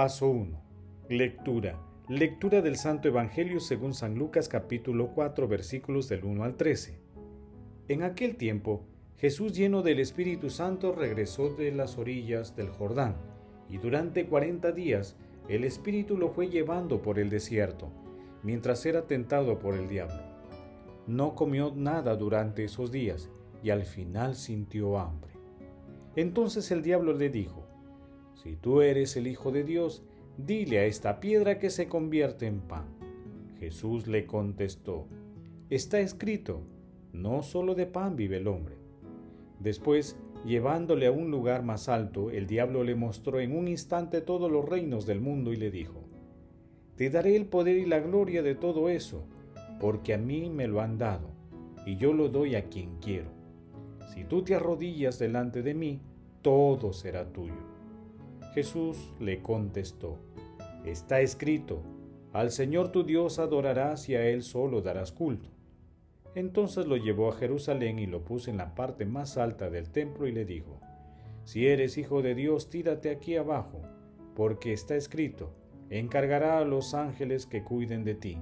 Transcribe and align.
Paso 0.00 0.30
1. 0.30 0.58
Lectura. 1.10 1.78
Lectura 2.08 2.62
del 2.62 2.76
Santo 2.76 3.08
Evangelio 3.08 3.60
según 3.60 3.92
San 3.92 4.14
Lucas 4.14 4.48
capítulo 4.48 5.08
4 5.14 5.46
versículos 5.46 6.08
del 6.08 6.24
1 6.24 6.42
al 6.42 6.56
13. 6.56 6.98
En 7.88 8.02
aquel 8.02 8.36
tiempo, 8.36 8.86
Jesús 9.18 9.52
lleno 9.52 9.82
del 9.82 10.00
Espíritu 10.00 10.48
Santo 10.48 10.92
regresó 10.92 11.50
de 11.50 11.70
las 11.70 11.98
orillas 11.98 12.56
del 12.56 12.70
Jordán, 12.70 13.14
y 13.68 13.76
durante 13.76 14.24
cuarenta 14.24 14.72
días 14.72 15.16
el 15.50 15.64
Espíritu 15.64 16.16
lo 16.16 16.30
fue 16.30 16.48
llevando 16.48 17.02
por 17.02 17.18
el 17.18 17.28
desierto, 17.28 17.92
mientras 18.42 18.86
era 18.86 19.06
tentado 19.06 19.58
por 19.58 19.74
el 19.74 19.86
diablo. 19.86 20.22
No 21.08 21.34
comió 21.34 21.74
nada 21.76 22.16
durante 22.16 22.64
esos 22.64 22.90
días, 22.90 23.28
y 23.62 23.68
al 23.68 23.84
final 23.84 24.34
sintió 24.34 24.98
hambre. 24.98 25.34
Entonces 26.16 26.70
el 26.70 26.80
diablo 26.80 27.12
le 27.12 27.28
dijo, 27.28 27.59
si 28.42 28.56
tú 28.56 28.80
eres 28.80 29.16
el 29.16 29.26
Hijo 29.26 29.52
de 29.52 29.64
Dios, 29.64 30.02
dile 30.38 30.78
a 30.78 30.86
esta 30.86 31.20
piedra 31.20 31.58
que 31.58 31.68
se 31.68 31.88
convierte 31.88 32.46
en 32.46 32.60
pan. 32.60 32.86
Jesús 33.58 34.06
le 34.06 34.24
contestó, 34.24 35.06
está 35.68 36.00
escrito, 36.00 36.62
no 37.12 37.42
solo 37.42 37.74
de 37.74 37.84
pan 37.84 38.16
vive 38.16 38.38
el 38.38 38.48
hombre. 38.48 38.76
Después, 39.58 40.16
llevándole 40.46 41.06
a 41.06 41.12
un 41.12 41.30
lugar 41.30 41.62
más 41.62 41.90
alto, 41.90 42.30
el 42.30 42.46
diablo 42.46 42.82
le 42.82 42.94
mostró 42.94 43.40
en 43.40 43.54
un 43.54 43.68
instante 43.68 44.22
todos 44.22 44.50
los 44.50 44.66
reinos 44.66 45.04
del 45.04 45.20
mundo 45.20 45.52
y 45.52 45.56
le 45.56 45.70
dijo, 45.70 46.02
Te 46.96 47.10
daré 47.10 47.36
el 47.36 47.44
poder 47.44 47.76
y 47.76 47.84
la 47.84 48.00
gloria 48.00 48.42
de 48.42 48.54
todo 48.54 48.88
eso, 48.88 49.24
porque 49.78 50.14
a 50.14 50.18
mí 50.18 50.48
me 50.48 50.66
lo 50.66 50.80
han 50.80 50.96
dado, 50.96 51.28
y 51.84 51.96
yo 51.98 52.14
lo 52.14 52.30
doy 52.30 52.54
a 52.54 52.70
quien 52.70 52.96
quiero. 53.02 53.28
Si 54.14 54.24
tú 54.24 54.42
te 54.42 54.54
arrodillas 54.54 55.18
delante 55.18 55.62
de 55.62 55.74
mí, 55.74 56.00
todo 56.40 56.94
será 56.94 57.30
tuyo. 57.30 57.69
Jesús 58.54 59.14
le 59.20 59.42
contestó, 59.42 60.18
Está 60.84 61.20
escrito, 61.20 61.82
al 62.32 62.50
Señor 62.50 62.90
tu 62.90 63.04
Dios 63.04 63.38
adorarás 63.38 64.08
y 64.08 64.14
a 64.14 64.26
Él 64.26 64.42
solo 64.42 64.82
darás 64.82 65.12
culto. 65.12 65.50
Entonces 66.34 66.86
lo 66.86 66.96
llevó 66.96 67.28
a 67.28 67.36
Jerusalén 67.36 67.98
y 67.98 68.06
lo 68.06 68.24
puso 68.24 68.50
en 68.50 68.56
la 68.56 68.74
parte 68.74 69.04
más 69.04 69.36
alta 69.36 69.68
del 69.68 69.90
templo 69.90 70.26
y 70.26 70.32
le 70.32 70.44
dijo, 70.44 70.80
Si 71.44 71.66
eres 71.66 71.98
hijo 71.98 72.22
de 72.22 72.34
Dios, 72.34 72.70
tírate 72.70 73.10
aquí 73.10 73.36
abajo, 73.36 73.82
porque 74.34 74.72
está 74.72 74.94
escrito, 74.94 75.52
encargará 75.88 76.58
a 76.58 76.64
los 76.64 76.94
ángeles 76.94 77.46
que 77.46 77.64
cuiden 77.64 78.04
de 78.04 78.14
ti, 78.14 78.38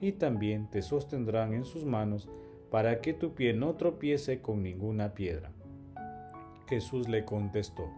y 0.00 0.12
también 0.12 0.70
te 0.70 0.80
sostendrán 0.80 1.52
en 1.52 1.64
sus 1.64 1.84
manos 1.84 2.28
para 2.70 3.00
que 3.00 3.12
tu 3.12 3.34
pie 3.34 3.52
no 3.52 3.74
tropiece 3.74 4.40
con 4.40 4.62
ninguna 4.62 5.12
piedra. 5.12 5.52
Jesús 6.68 7.08
le 7.08 7.24
contestó, 7.24 7.90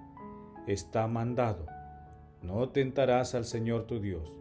está 0.67 1.07
mandado, 1.07 1.67
no 2.43 2.69
tentarás 2.71 3.35
al 3.35 3.45
Señor 3.45 3.87
tu 3.87 4.01
Dios. 4.01 4.37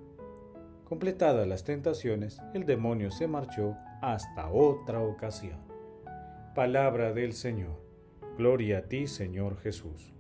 Completadas 0.86 1.48
las 1.48 1.64
tentaciones, 1.64 2.42
el 2.54 2.66
demonio 2.66 3.12
se 3.12 3.28
marchó 3.28 3.78
hasta 4.02 4.50
otra 4.52 5.00
ocasión. 5.02 5.60
Palabra 6.56 7.14
del 7.14 7.34
Señor. 7.34 7.80
Gloria 8.38 8.80
a 8.80 8.82
ti, 8.84 9.08
Señor 9.08 9.58
Jesús. 9.62 10.14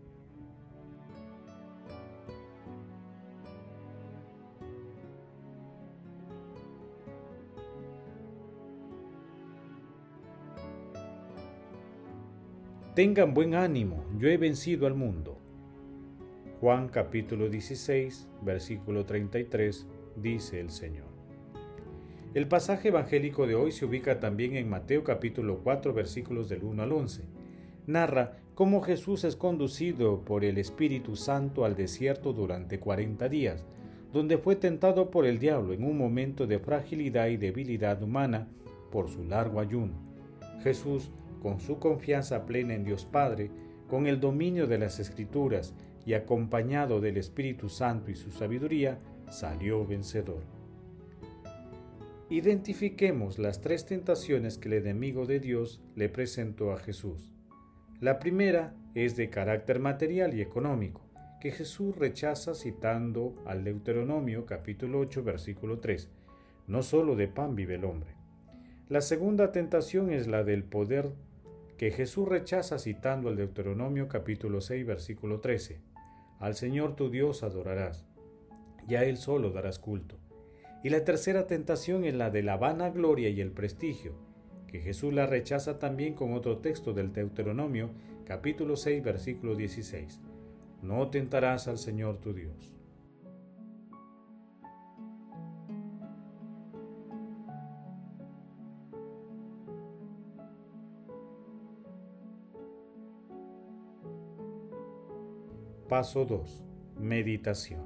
Tengan 12.95 13.33
buen 13.33 13.55
ánimo, 13.55 14.05
yo 14.17 14.29
he 14.29 14.37
vencido 14.37 14.85
al 14.85 14.93
mundo. 14.93 15.40
Juan 16.61 16.89
capítulo 16.89 17.49
16, 17.49 18.27
versículo 18.43 19.03
33, 19.03 19.87
dice 20.15 20.59
el 20.59 20.69
Señor. 20.69 21.07
El 22.35 22.47
pasaje 22.47 22.89
evangélico 22.89 23.47
de 23.47 23.55
hoy 23.55 23.71
se 23.71 23.83
ubica 23.85 24.19
también 24.19 24.55
en 24.55 24.69
Mateo 24.69 25.03
capítulo 25.03 25.61
4, 25.63 25.91
versículos 25.91 26.49
del 26.49 26.63
1 26.63 26.83
al 26.83 26.91
11. 26.91 27.23
Narra 27.87 28.37
cómo 28.53 28.83
Jesús 28.83 29.23
es 29.23 29.35
conducido 29.35 30.23
por 30.23 30.45
el 30.45 30.59
Espíritu 30.59 31.15
Santo 31.15 31.65
al 31.65 31.75
desierto 31.75 32.31
durante 32.31 32.79
40 32.79 33.27
días, 33.27 33.65
donde 34.13 34.37
fue 34.37 34.55
tentado 34.55 35.09
por 35.09 35.25
el 35.25 35.39
diablo 35.39 35.73
en 35.73 35.83
un 35.83 35.97
momento 35.97 36.45
de 36.45 36.59
fragilidad 36.59 37.29
y 37.29 37.37
debilidad 37.37 38.03
humana 38.03 38.47
por 38.91 39.09
su 39.09 39.23
largo 39.23 39.59
ayuno. 39.59 39.93
Jesús, 40.61 41.09
con 41.41 41.59
su 41.59 41.79
confianza 41.79 42.45
plena 42.45 42.75
en 42.75 42.83
Dios 42.83 43.03
Padre, 43.03 43.49
con 43.89 44.05
el 44.05 44.19
dominio 44.19 44.67
de 44.67 44.77
las 44.77 44.99
Escrituras 44.99 45.73
y 46.05 46.13
acompañado 46.13 46.99
del 47.01 47.17
Espíritu 47.17 47.69
Santo 47.69 48.11
y 48.11 48.15
su 48.15 48.31
sabiduría, 48.31 48.99
salió 49.29 49.85
vencedor. 49.85 50.43
Identifiquemos 52.29 53.39
las 53.39 53.59
tres 53.59 53.85
tentaciones 53.85 54.57
que 54.57 54.69
el 54.69 54.75
enemigo 54.75 55.25
de 55.25 55.39
Dios 55.39 55.81
le 55.95 56.07
presentó 56.07 56.71
a 56.71 56.77
Jesús. 56.77 57.29
La 57.99 58.19
primera 58.19 58.73
es 58.95 59.15
de 59.15 59.29
carácter 59.29 59.79
material 59.79 60.33
y 60.33 60.41
económico, 60.41 61.01
que 61.41 61.51
Jesús 61.51 61.95
rechaza 61.97 62.53
citando 62.55 63.35
al 63.45 63.63
Deuteronomio 63.63 64.45
capítulo 64.45 64.99
8 64.99 65.23
versículo 65.23 65.79
3. 65.79 66.09
No 66.67 66.83
solo 66.83 67.15
de 67.15 67.27
pan 67.27 67.55
vive 67.55 67.75
el 67.75 67.83
hombre. 67.83 68.15
La 68.89 69.01
segunda 69.01 69.51
tentación 69.51 70.11
es 70.11 70.27
la 70.27 70.43
del 70.43 70.63
poder 70.63 71.11
que 71.77 71.91
Jesús 71.91 72.27
rechaza 72.27 72.77
citando 72.77 73.27
al 73.27 73.35
Deuteronomio 73.35 74.07
capítulo 74.07 74.61
6 74.61 74.85
versículo 74.85 75.39
13. 75.39 75.90
Al 76.41 76.55
Señor 76.55 76.95
tu 76.95 77.11
Dios 77.11 77.43
adorarás, 77.43 78.03
y 78.87 78.95
a 78.95 79.05
Él 79.05 79.17
solo 79.17 79.51
darás 79.51 79.77
culto. 79.77 80.17
Y 80.83 80.89
la 80.89 81.05
tercera 81.05 81.45
tentación 81.45 82.03
es 82.03 82.15
la 82.15 82.31
de 82.31 82.41
la 82.41 82.57
vanagloria 82.57 83.29
y 83.29 83.41
el 83.41 83.51
prestigio, 83.51 84.15
que 84.65 84.79
Jesús 84.79 85.13
la 85.13 85.27
rechaza 85.27 85.77
también 85.77 86.15
con 86.15 86.33
otro 86.33 86.57
texto 86.57 86.93
del 86.93 87.13
Deuteronomio 87.13 87.91
capítulo 88.25 88.75
6 88.75 89.03
versículo 89.03 89.53
16. 89.53 90.19
No 90.81 91.09
tentarás 91.11 91.67
al 91.67 91.77
Señor 91.77 92.17
tu 92.17 92.33
Dios. 92.33 92.73
Paso 105.91 106.23
2. 106.23 106.63
Meditación. 107.01 107.81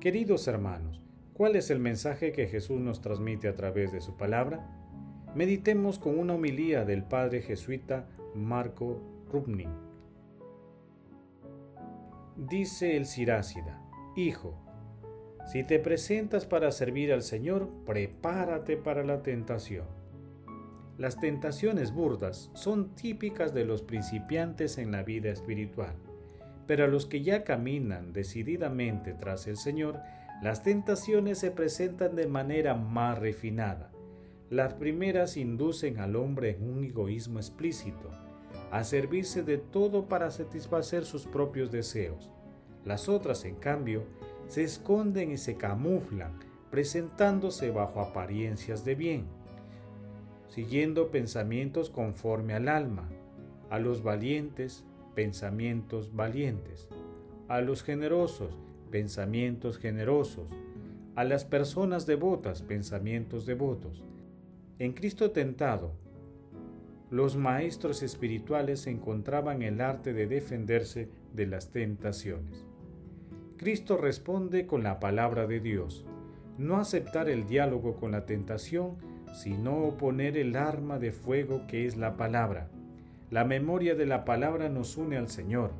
Queridos 0.00 0.48
hermanos, 0.48 1.02
¿cuál 1.34 1.54
es 1.56 1.68
el 1.68 1.78
mensaje 1.78 2.32
que 2.32 2.46
Jesús 2.46 2.80
nos 2.80 3.02
transmite 3.02 3.46
a 3.46 3.54
través 3.54 3.92
de 3.92 4.00
su 4.00 4.16
palabra? 4.16 4.66
Meditemos 5.34 5.98
con 5.98 6.18
una 6.18 6.32
homilía 6.32 6.86
del 6.86 7.04
padre 7.04 7.42
jesuita 7.42 8.08
Marco 8.34 9.02
Rubnin. 9.30 9.68
Dice 12.38 12.96
el 12.96 13.04
Sirácida, 13.04 13.82
Hijo, 14.16 14.58
si 15.44 15.62
te 15.62 15.78
presentas 15.78 16.46
para 16.46 16.70
servir 16.70 17.12
al 17.12 17.20
Señor, 17.20 17.68
prepárate 17.84 18.78
para 18.78 19.04
la 19.04 19.22
tentación. 19.22 19.84
Las 20.96 21.20
tentaciones 21.20 21.92
burdas 21.92 22.50
son 22.54 22.94
típicas 22.94 23.52
de 23.52 23.66
los 23.66 23.82
principiantes 23.82 24.78
en 24.78 24.90
la 24.90 25.02
vida 25.02 25.28
espiritual 25.28 25.96
pero 26.66 26.84
a 26.84 26.88
los 26.88 27.06
que 27.06 27.22
ya 27.22 27.44
caminan 27.44 28.12
decididamente 28.12 29.14
tras 29.14 29.46
el 29.46 29.56
Señor, 29.56 30.00
las 30.42 30.62
tentaciones 30.62 31.38
se 31.38 31.50
presentan 31.50 32.14
de 32.16 32.26
manera 32.26 32.74
más 32.74 33.18
refinada. 33.18 33.90
Las 34.50 34.74
primeras 34.74 35.36
inducen 35.36 35.98
al 35.98 36.14
hombre 36.14 36.50
en 36.50 36.68
un 36.68 36.84
egoísmo 36.84 37.38
explícito, 37.38 38.10
a 38.70 38.84
servirse 38.84 39.42
de 39.42 39.58
todo 39.58 40.06
para 40.08 40.30
satisfacer 40.30 41.04
sus 41.04 41.26
propios 41.26 41.70
deseos. 41.72 42.30
Las 42.84 43.08
otras, 43.08 43.44
en 43.44 43.56
cambio, 43.56 44.04
se 44.46 44.62
esconden 44.62 45.32
y 45.32 45.38
se 45.38 45.56
camuflan, 45.56 46.38
presentándose 46.70 47.70
bajo 47.70 48.00
apariencias 48.00 48.84
de 48.84 48.94
bien. 48.94 49.26
siguiendo 50.48 51.10
pensamientos 51.10 51.90
conforme 51.90 52.54
al 52.54 52.68
alma, 52.68 53.08
a 53.68 53.78
los 53.78 54.02
valientes, 54.02 54.84
pensamientos 55.16 56.14
valientes, 56.14 56.90
a 57.48 57.62
los 57.62 57.82
generosos, 57.82 58.54
pensamientos 58.90 59.78
generosos, 59.78 60.46
a 61.14 61.24
las 61.24 61.46
personas 61.46 62.04
devotas, 62.04 62.60
pensamientos 62.60 63.46
devotos. 63.46 64.04
En 64.78 64.92
Cristo 64.92 65.30
tentado, 65.30 65.92
los 67.10 67.34
maestros 67.34 68.02
espirituales 68.02 68.86
encontraban 68.86 69.62
el 69.62 69.80
arte 69.80 70.12
de 70.12 70.26
defenderse 70.26 71.08
de 71.32 71.46
las 71.46 71.70
tentaciones. 71.70 72.66
Cristo 73.56 73.96
responde 73.96 74.66
con 74.66 74.82
la 74.82 75.00
palabra 75.00 75.46
de 75.46 75.60
Dios, 75.60 76.04
no 76.58 76.76
aceptar 76.76 77.30
el 77.30 77.46
diálogo 77.46 77.96
con 77.96 78.10
la 78.10 78.26
tentación, 78.26 78.96
sino 79.32 79.78
oponer 79.78 80.36
el 80.36 80.56
arma 80.56 80.98
de 80.98 81.10
fuego 81.10 81.66
que 81.66 81.86
es 81.86 81.96
la 81.96 82.18
palabra. 82.18 82.68
La 83.30 83.44
memoria 83.44 83.96
de 83.96 84.06
la 84.06 84.24
palabra 84.24 84.68
nos 84.68 84.96
une 84.96 85.16
al 85.16 85.28
Señor, 85.28 85.72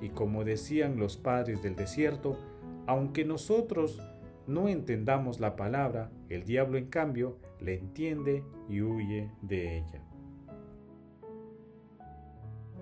y 0.00 0.10
como 0.10 0.44
decían 0.44 0.96
los 0.96 1.16
padres 1.16 1.60
del 1.60 1.74
desierto, 1.74 2.38
aunque 2.86 3.24
nosotros 3.24 4.00
no 4.46 4.68
entendamos 4.68 5.40
la 5.40 5.56
palabra, 5.56 6.12
el 6.28 6.44
diablo 6.44 6.78
en 6.78 6.86
cambio 6.86 7.38
le 7.60 7.78
entiende 7.78 8.44
y 8.68 8.82
huye 8.82 9.30
de 9.42 9.78
ella. 9.78 10.02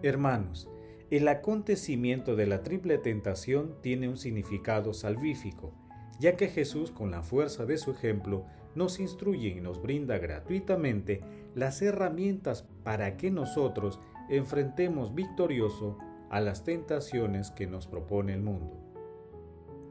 Hermanos, 0.03 0.69
el 1.11 1.29
acontecimiento 1.29 2.37
de 2.37 2.47
la 2.47 2.63
triple 2.63 2.99
tentación 2.99 3.77
tiene 3.81 4.09
un 4.09 4.19
significado 4.19 4.93
salvífico, 4.93 5.73
ya 6.19 6.37
que 6.37 6.49
Jesús 6.49 6.91
con 6.91 7.11
la 7.11 7.23
fuerza 7.23 7.65
de 7.65 7.79
su 7.79 7.93
ejemplo 7.93 8.45
nos 8.75 9.01
instruye 9.01 9.49
y 9.49 9.61
nos 9.61 9.81
brinda 9.83 10.19
gratuitamente 10.19 11.23
las 11.55 11.83
herramientas 11.83 12.67
para 12.83 13.17
que 13.17 13.31
nosotros 13.31 14.01
enfrentemos 14.29 15.15
victorioso 15.15 15.99
a 16.31 16.41
las 16.41 16.65
tentaciones 16.65 17.51
que 17.51 17.67
nos 17.67 17.87
propone 17.87 18.33
el 18.33 18.43
mundo. 18.43 18.79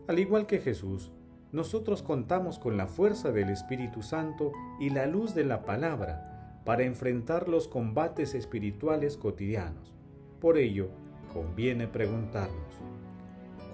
Al 0.07 0.19
igual 0.19 0.48
que 0.48 0.60
Jesús, 0.60 1.12
nosotros 1.51 2.01
contamos 2.01 2.60
con 2.60 2.78
la 2.78 2.88
fuerza 2.88 3.31
del 3.31 3.50
Espíritu 3.50 4.01
Santo 4.01 4.51
y 4.80 4.89
la 4.89 5.06
luz 5.06 5.36
de 5.36 5.44
la 5.44 5.63
palabra 5.63 6.62
para 6.66 6.84
enfrentar 6.84 7.50
los 7.50 7.68
combates 7.68 8.34
espirituales 8.34 9.18
cotidianos. 9.18 9.94
Por 10.39 10.57
ello, 10.57 10.89
conviene 11.34 11.88
preguntarnos, 11.88 12.74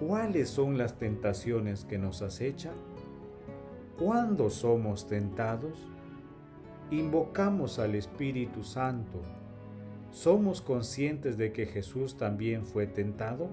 ¿cuáles 0.00 0.48
son 0.48 0.76
las 0.76 0.98
tentaciones 0.98 1.84
que 1.84 1.98
nos 1.98 2.22
acechan? 2.22 2.74
¿Cuándo 3.98 4.48
somos 4.48 5.06
tentados? 5.06 5.76
¿Invocamos 6.90 7.78
al 7.78 7.94
Espíritu 7.94 8.62
Santo 8.62 9.20
¿Somos 10.10 10.62
conscientes 10.62 11.36
de 11.36 11.52
que 11.52 11.66
Jesús 11.66 12.16
también 12.16 12.64
fue 12.64 12.86
tentado? 12.86 13.50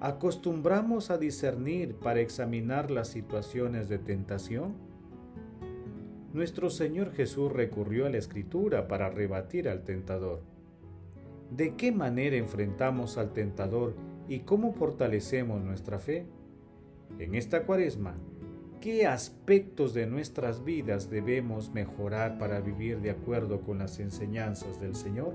¿Acostumbramos 0.00 1.10
a 1.10 1.18
discernir 1.18 1.96
para 1.96 2.20
examinar 2.20 2.90
las 2.90 3.08
situaciones 3.08 3.88
de 3.88 3.98
tentación? 3.98 4.74
Nuestro 6.32 6.70
Señor 6.70 7.12
Jesús 7.12 7.52
recurrió 7.52 8.06
a 8.06 8.10
la 8.10 8.18
Escritura 8.18 8.88
para 8.88 9.10
rebatir 9.10 9.68
al 9.68 9.82
tentador. 9.82 10.40
¿De 11.50 11.74
qué 11.74 11.92
manera 11.92 12.36
enfrentamos 12.36 13.18
al 13.18 13.32
tentador 13.32 13.94
y 14.28 14.40
cómo 14.40 14.72
fortalecemos 14.72 15.62
nuestra 15.62 15.98
fe? 15.98 16.24
En 17.18 17.34
esta 17.34 17.64
cuaresma, 17.64 18.14
¿qué 18.82 19.06
aspectos 19.06 19.94
de 19.94 20.08
nuestras 20.08 20.64
vidas 20.64 21.08
debemos 21.08 21.70
mejorar 21.70 22.36
para 22.36 22.60
vivir 22.60 23.00
de 23.00 23.12
acuerdo 23.12 23.60
con 23.60 23.78
las 23.78 24.00
enseñanzas 24.00 24.80
del 24.80 24.96
Señor? 24.96 25.34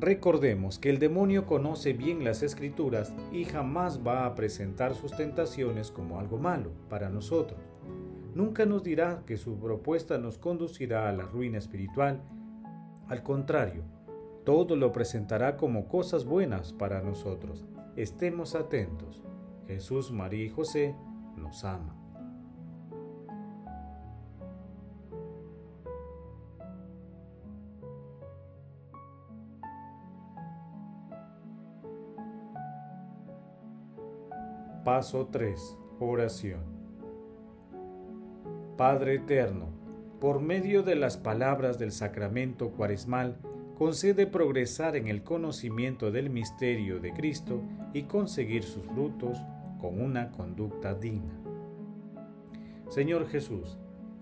Recordemos 0.00 0.80
que 0.80 0.90
el 0.90 0.98
demonio 0.98 1.46
conoce 1.46 1.92
bien 1.92 2.24
las 2.24 2.42
escrituras 2.42 3.14
y 3.30 3.44
jamás 3.44 4.04
va 4.04 4.26
a 4.26 4.34
presentar 4.34 4.96
sus 4.96 5.16
tentaciones 5.16 5.92
como 5.92 6.18
algo 6.18 6.38
malo 6.38 6.72
para 6.90 7.08
nosotros. 7.08 7.60
Nunca 8.34 8.66
nos 8.66 8.82
dirá 8.82 9.22
que 9.26 9.36
su 9.36 9.56
propuesta 9.60 10.18
nos 10.18 10.38
conducirá 10.38 11.08
a 11.08 11.12
la 11.12 11.22
ruina 11.22 11.58
espiritual. 11.58 12.20
Al 13.06 13.22
contrario, 13.22 13.84
todo 14.44 14.74
lo 14.74 14.90
presentará 14.90 15.56
como 15.56 15.86
cosas 15.86 16.24
buenas 16.24 16.72
para 16.72 17.00
nosotros. 17.00 17.64
Estemos 17.94 18.56
atentos. 18.56 19.23
Jesús, 19.66 20.12
María 20.12 20.44
y 20.44 20.50
José 20.50 20.94
nos 21.36 21.64
ama. 21.64 21.96
Paso 34.84 35.28
3. 35.32 35.78
Oración. 35.98 36.60
Padre 38.76 39.14
Eterno, 39.14 39.68
por 40.20 40.40
medio 40.40 40.82
de 40.82 40.94
las 40.94 41.16
palabras 41.16 41.78
del 41.78 41.90
sacramento 41.90 42.70
cuaresmal, 42.70 43.38
concede 43.76 44.26
progresar 44.26 44.96
en 44.96 45.08
el 45.08 45.22
conocimiento 45.22 46.10
del 46.10 46.30
misterio 46.30 47.00
de 47.00 47.12
Cristo 47.12 47.62
y 47.92 48.04
conseguir 48.04 48.62
sus 48.62 48.86
frutos 48.86 49.38
con 49.80 50.00
una 50.00 50.30
conducta 50.30 50.94
digna. 50.94 51.34
Señor 52.88 53.28
Jesús, 53.28 53.76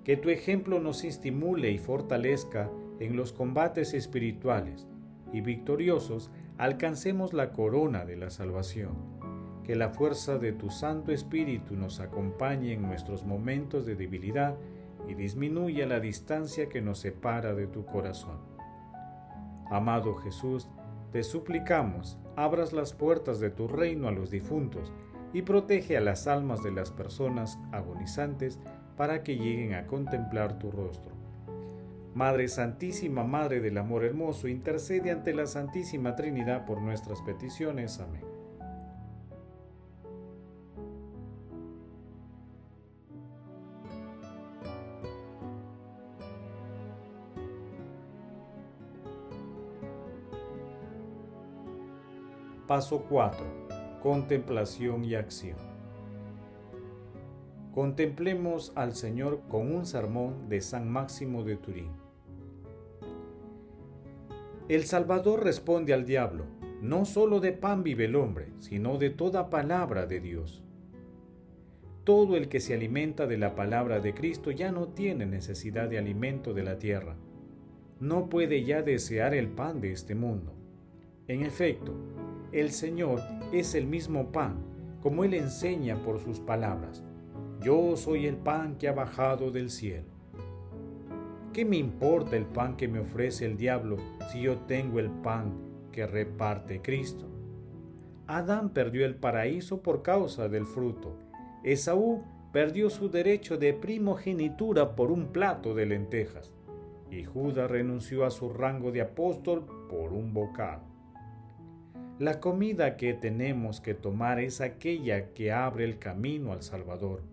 que 0.05 0.17
tu 0.17 0.31
ejemplo 0.31 0.81
nos 0.81 1.05
estimule 1.05 1.71
y 1.71 1.79
fortalezca 1.79 2.71
en 2.99 3.17
los 3.17 3.33
combates 3.33 3.95
espirituales 3.95 4.87
y 5.33 5.41
victoriosos 5.41 6.31
alcancemos 6.59 7.33
la 7.33 7.53
corona 7.53 8.05
de 8.05 8.17
la 8.17 8.31
salvación. 8.31 8.97
Que 9.65 9.77
la 9.77 9.91
fuerza 9.91 10.39
de 10.39 10.53
tu 10.53 10.71
Santo 10.71 11.13
Espíritu 11.13 11.77
nos 11.77 12.01
acompañe 12.01 12.73
en 12.73 12.83
nuestros 12.83 13.25
momentos 13.25 13.87
de 13.87 13.95
debilidad 13.95 14.57
y 15.09 15.15
disminuya 15.15 15.87
la 15.87 16.01
distancia 16.01 16.69
que 16.69 16.81
nos 16.81 16.99
separa 16.99 17.55
de 17.55 17.67
tu 17.67 17.85
corazón. 17.85 18.39
Amado 19.73 20.17
Jesús, 20.17 20.69
te 21.13 21.23
suplicamos, 21.23 22.19
abras 22.37 22.75
las 22.75 22.93
puertas 22.93 23.41
de 23.41 23.49
tu 23.49 23.69
reino 23.69 24.07
a 24.07 24.13
los 24.13 24.31
difuntos 24.31 24.93
y 25.33 25.41
protege 25.41 25.97
a 25.97 26.03
las 26.03 26.27
almas 26.27 26.63
de 26.63 26.73
las 26.73 26.91
personas 26.91 27.59
agonizantes 27.73 28.61
para 28.99 29.23
que 29.23 29.39
lleguen 29.39 29.73
a 29.73 29.87
contemplar 29.87 30.59
tu 30.59 30.71
rostro. 30.71 31.15
Madre 32.15 32.49
Santísima, 32.49 33.25
Madre 33.25 33.61
del 33.61 33.79
Amor 33.79 34.05
Hermoso, 34.05 34.47
intercede 34.47 35.11
ante 35.11 35.33
la 35.33 35.47
Santísima 35.47 36.17
Trinidad 36.17 36.67
por 36.67 36.83
nuestras 36.83 37.23
peticiones. 37.23 37.99
Amén. 37.99 38.32
Paso 52.73 53.05
4 53.07 54.01
contemplación 54.01 55.05
y 55.05 55.15
acción. 55.15 55.59
Contemplemos 57.75 58.73
al 58.77 58.95
Señor 58.95 59.43
con 59.51 59.71
un 59.71 59.85
sermón 59.85 60.49
de 60.49 60.63
San 60.63 60.89
Máximo 60.89 61.45
de 61.45 61.57
Turín. 61.57 61.91
El 64.71 64.85
Salvador 64.85 65.45
responde 65.45 65.93
al 65.93 66.07
diablo, 66.07 66.47
no 66.81 67.05
solo 67.05 67.41
de 67.41 67.53
pan 67.53 67.83
vive 67.83 68.07
el 68.07 68.17
hombre, 68.17 68.55
sino 68.61 68.97
de 68.97 69.11
toda 69.11 69.51
palabra 69.51 70.07
de 70.07 70.21
Dios. 70.21 70.63
Todo 72.05 72.39
el 72.39 72.49
que 72.49 72.61
se 72.61 72.73
alimenta 72.73 73.27
de 73.27 73.37
la 73.37 73.55
palabra 73.55 74.01
de 74.01 74.15
Cristo 74.15 74.51
ya 74.51 74.73
no 74.73 74.89
tiene 74.89 75.27
necesidad 75.27 75.91
de 75.91 75.99
alimento 75.99 76.55
de 76.55 76.63
la 76.63 76.79
tierra. 76.79 77.17
No 78.01 78.31
puede 78.31 78.65
ya 78.65 78.81
desear 78.81 79.35
el 79.35 79.49
pan 79.49 79.83
de 79.83 79.93
este 79.93 80.15
mundo. 80.15 80.55
En 81.29 81.43
efecto, 81.43 81.95
el 82.53 82.71
Señor 82.71 83.21
es 83.51 83.75
el 83.75 83.87
mismo 83.87 84.31
pan, 84.31 84.57
como 85.01 85.25
Él 85.25 85.33
enseña 85.33 86.03
por 86.03 86.21
sus 86.21 86.39
palabras. 86.39 87.03
Yo 87.61 87.97
soy 87.97 88.27
el 88.27 88.37
pan 88.37 88.77
que 88.77 88.89
ha 88.89 88.93
bajado 88.93 89.51
del 89.51 89.71
cielo. 89.71 90.13
¿Qué 91.55 91.65
me 91.65 91.77
importa 91.77 92.37
el 92.37 92.45
pan 92.45 92.77
que 92.77 92.89
me 92.89 93.01
ofrece 93.01 93.47
el 93.47 93.57
diablo 93.57 93.97
si 94.31 94.43
yo 94.43 94.59
tengo 94.61 94.99
el 95.01 95.11
pan 95.11 95.55
que 95.93 96.07
reparte 96.07 96.83
Cristo? 96.83 97.27
Adán 98.27 98.71
perdió 98.71 99.07
el 99.07 99.15
paraíso 99.15 99.83
por 99.83 100.03
causa 100.03 100.49
del 100.49 100.67
fruto. 100.67 101.19
Esaú 101.65 102.23
perdió 102.53 102.91
su 102.91 103.09
derecho 103.09 103.57
de 103.57 103.73
primogenitura 103.73 104.95
por 104.95 105.11
un 105.11 105.29
plato 105.29 105.75
de 105.75 105.87
lentejas. 105.87 106.53
Y 107.11 107.25
Judas 107.25 107.71
renunció 107.71 108.25
a 108.25 108.31
su 108.31 108.51
rango 108.51 108.91
de 108.91 109.03
apóstol 109.03 109.67
por 109.89 110.13
un 110.13 110.33
bocado. 110.33 110.92
La 112.23 112.39
comida 112.39 112.97
que 112.97 113.15
tenemos 113.15 113.81
que 113.81 113.95
tomar 113.95 114.39
es 114.39 114.61
aquella 114.61 115.35
que 115.35 115.51
abre 115.51 115.83
el 115.83 115.99
camino 115.99 116.53
al 116.53 116.63
Salvador, 116.63 117.25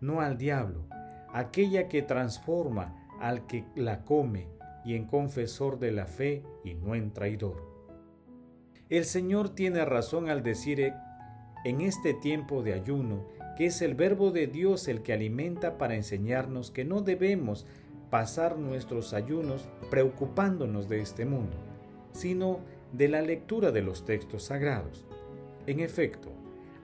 no 0.00 0.20
al 0.20 0.38
diablo, 0.38 0.86
aquella 1.32 1.88
que 1.88 2.02
transforma 2.02 3.08
al 3.20 3.48
que 3.48 3.64
la 3.74 4.04
come 4.04 4.46
y 4.84 4.94
en 4.94 5.06
confesor 5.06 5.80
de 5.80 5.90
la 5.90 6.06
fe 6.06 6.44
y 6.62 6.74
no 6.74 6.94
en 6.94 7.12
traidor. 7.12 7.60
El 8.88 9.04
Señor 9.04 9.48
tiene 9.48 9.84
razón 9.84 10.30
al 10.30 10.44
decir 10.44 10.92
en 11.64 11.80
este 11.80 12.14
tiempo 12.14 12.62
de 12.62 12.74
ayuno 12.74 13.26
que 13.56 13.66
es 13.66 13.82
el 13.82 13.96
verbo 13.96 14.30
de 14.30 14.46
Dios 14.46 14.86
el 14.86 15.02
que 15.02 15.12
alimenta 15.12 15.76
para 15.76 15.96
enseñarnos 15.96 16.70
que 16.70 16.84
no 16.84 17.00
debemos 17.00 17.66
pasar 18.10 18.58
nuestros 18.58 19.12
ayunos 19.12 19.68
preocupándonos 19.90 20.88
de 20.88 21.00
este 21.00 21.24
mundo, 21.24 21.56
sino 22.12 22.60
de 22.92 23.08
la 23.08 23.22
lectura 23.22 23.72
de 23.72 23.82
los 23.82 24.04
textos 24.04 24.44
sagrados. 24.44 25.04
En 25.66 25.80
efecto, 25.80 26.32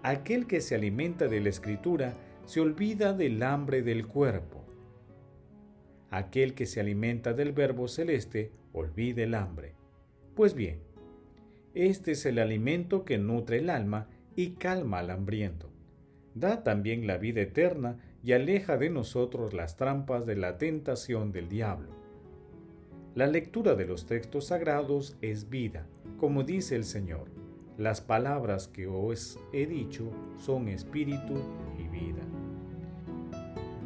aquel 0.02 0.46
que 0.46 0.60
se 0.60 0.74
alimenta 0.74 1.28
de 1.28 1.40
la 1.40 1.48
escritura 1.48 2.14
se 2.44 2.60
olvida 2.60 3.12
del 3.12 3.42
hambre 3.42 3.82
del 3.82 4.06
cuerpo. 4.06 4.64
Aquel 6.10 6.54
que 6.54 6.66
se 6.66 6.80
alimenta 6.80 7.32
del 7.32 7.52
verbo 7.52 7.88
celeste 7.88 8.52
olvida 8.72 9.22
el 9.22 9.34
hambre. 9.34 9.74
Pues 10.34 10.54
bien, 10.54 10.80
este 11.74 12.12
es 12.12 12.26
el 12.26 12.38
alimento 12.38 13.04
que 13.04 13.18
nutre 13.18 13.58
el 13.58 13.70
alma 13.70 14.08
y 14.36 14.50
calma 14.52 14.98
al 14.98 15.10
hambriento. 15.10 15.70
Da 16.34 16.62
también 16.62 17.06
la 17.06 17.18
vida 17.18 17.42
eterna 17.42 17.98
y 18.22 18.32
aleja 18.32 18.76
de 18.76 18.90
nosotros 18.90 19.52
las 19.52 19.76
trampas 19.76 20.26
de 20.26 20.36
la 20.36 20.58
tentación 20.58 21.32
del 21.32 21.48
diablo. 21.48 22.01
La 23.14 23.26
lectura 23.26 23.74
de 23.74 23.84
los 23.84 24.06
textos 24.06 24.46
sagrados 24.46 25.18
es 25.20 25.50
vida, 25.50 25.86
como 26.16 26.44
dice 26.44 26.76
el 26.76 26.84
Señor. 26.84 27.26
Las 27.76 28.00
palabras 28.00 28.68
que 28.68 28.86
os 28.86 29.38
he 29.52 29.66
dicho 29.66 30.10
son 30.38 30.66
espíritu 30.68 31.34
y 31.78 31.88
vida. 31.88 32.22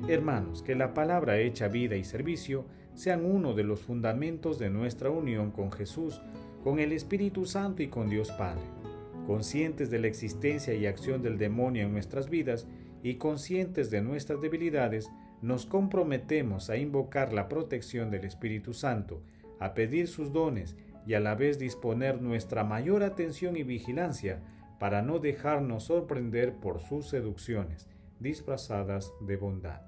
Hermanos, 0.09 0.62
que 0.62 0.76
la 0.76 0.95
palabra 0.95 1.40
hecha 1.40 1.66
vida 1.66 1.97
y 1.97 2.04
servicio 2.04 2.66
sean 2.95 3.25
uno 3.25 3.52
de 3.52 3.64
los 3.64 3.80
fundamentos 3.80 4.61
de 4.61 4.71
nuestra 4.71 5.11
unión 5.11 5.50
con 5.50 5.73
Jesús, 5.73 6.23
con 6.62 6.78
el 6.78 6.92
Espíritu 6.92 7.47
Santo 7.47 7.83
y 7.83 7.88
con 7.88 8.09
Dios 8.09 8.30
Padre. 8.30 8.62
Conscientes 9.26 9.90
de 9.90 9.99
la 9.99 10.06
existencia 10.06 10.73
y 10.73 10.87
acción 10.87 11.21
del 11.21 11.37
demonio 11.37 11.83
en 11.83 11.92
nuestras 11.92 12.30
vidas 12.30 12.68
y 13.02 13.16
conscientes 13.16 13.90
de 13.90 14.02
nuestras 14.02 14.40
debilidades, 14.40 15.11
nos 15.43 15.66
comprometemos 15.66 16.71
a 16.71 16.76
invocar 16.76 17.33
la 17.33 17.49
protección 17.49 18.11
del 18.11 18.25
Espíritu 18.25 18.73
Santo, 18.73 19.23
a 19.59 19.75
pedir 19.75 20.09
sus 20.09 20.33
dones 20.33 20.76
y 21.07 21.14
a 21.14 21.21
la 21.21 21.35
vez 21.35 21.59
disponer 21.59 22.21
nuestra 22.21 22.64
mayor 22.64 23.02
atención 23.02 23.57
y 23.57 23.62
vigilancia 23.62 24.43
para 24.78 25.02
no 25.02 25.19
dejarnos 25.19 25.85
sorprender 25.85 26.55
por 26.55 26.81
sus 26.81 27.09
seducciones, 27.09 27.88
disfrazadas 28.21 29.12
de 29.21 29.37
bondad. 29.37 29.83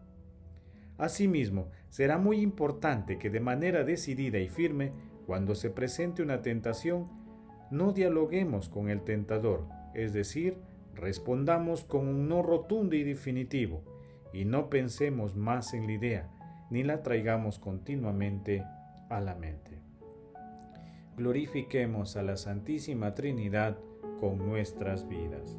Asimismo, 0.97 1.71
será 1.91 2.19
muy 2.19 2.41
importante 2.41 3.19
que 3.19 3.31
de 3.31 3.41
manera 3.41 3.85
decidida 3.85 4.39
y 4.39 4.49
firme, 4.49 4.93
cuando 5.27 5.55
se 5.55 5.71
presente 5.71 6.23
una 6.23 6.43
tentación, 6.43 7.09
no 7.71 7.93
dialoguemos 7.93 8.69
con 8.69 8.89
el 8.89 9.03
tentador, 9.03 9.67
es 9.95 10.13
decir, 10.13 10.57
respondamos 10.95 11.85
con 11.85 12.09
un 12.09 12.29
no 12.29 12.43
rotundo 12.43 12.97
y 12.97 13.05
definitivo, 13.05 13.83
y 14.39 14.45
no 14.45 14.71
pensemos 14.71 15.37
más 15.37 15.75
en 15.75 15.87
la 15.87 15.93
idea, 15.93 16.29
ni 16.71 16.83
la 16.83 17.03
traigamos 17.03 17.59
continuamente 17.59 18.65
a 19.11 19.21
la 19.21 19.35
mente 19.35 19.89
glorifiquemos 21.19 22.17
a 22.17 22.23
la 22.23 22.37
Santísima 22.37 23.15
Trinidad 23.15 23.77
con 24.21 24.39
nuestras 24.39 25.07
vidas. 25.09 25.59